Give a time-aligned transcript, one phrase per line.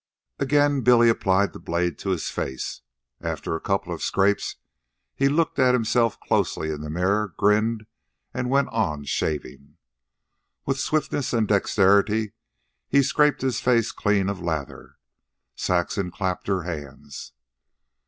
[0.39, 2.81] Again Billy applied the blade to his face.
[3.21, 4.55] After a couple of scrapes,
[5.13, 7.85] he looked at himself closely in the mirror, grinned,
[8.33, 9.77] and went on shaving.
[10.65, 12.33] With swiftness and dexterity
[12.89, 14.95] he scraped his face clean of lather.
[15.53, 17.33] Saxon clapped her hands.